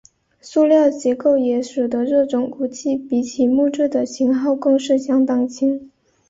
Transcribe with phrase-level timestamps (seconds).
[0.41, 5.91] 塑料结构也使得这种武器比起木制的型号更是相当轻。